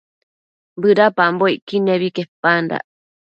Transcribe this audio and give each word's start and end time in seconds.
bëdapambocquid 0.81 1.81
nebi 1.87 2.07
quepandac 2.15 2.85